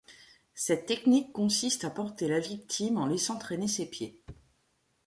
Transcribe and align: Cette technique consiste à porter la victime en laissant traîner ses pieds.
Cette 0.55 0.87
technique 0.87 1.31
consiste 1.31 1.83
à 1.85 1.91
porter 1.91 2.27
la 2.27 2.39
victime 2.39 2.97
en 2.97 3.05
laissant 3.05 3.37
traîner 3.37 3.67
ses 3.67 3.85
pieds. 3.87 4.19